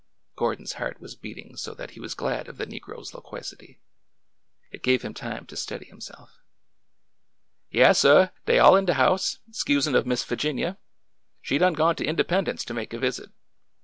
Gordon's 0.35 0.73
heart 0.81 0.99
was 0.99 1.13
beating 1.15 1.55
so 1.57 1.75
that 1.75 1.91
he 1.91 1.99
was 1.99 2.15
glad 2.15 2.47
of 2.47 2.57
the 2.57 2.65
negro's 2.65 3.13
loquacity. 3.13 3.77
It 4.71 4.81
gave 4.81 5.03
him 5.03 5.13
time 5.13 5.45
to 5.45 5.55
steady 5.55 5.85
himself." 5.85 6.39
Yaas, 7.71 7.97
suh. 7.99 8.29
Dey 8.47 8.57
all 8.57 8.75
in 8.75 8.85
de 8.85 8.95
house,— 8.95 9.37
'sensin' 9.51 9.93
of 9.93 10.07
Miss 10.07 10.23
Figinia. 10.23 10.79
She 11.39 11.59
done 11.59 11.73
gone 11.73 11.95
to 11.97 12.03
Independence 12.03 12.65
to 12.65 12.73
make 12.73 12.93
a 12.93 12.97
visit. 12.99 13.29